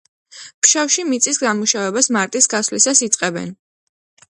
ფშავში 0.67 1.05
მიწის 1.11 1.39
დამუშავებას 1.45 2.13
მარტის 2.19 2.53
გასვლისას 2.55 3.07
იწყებენ. 3.11 3.59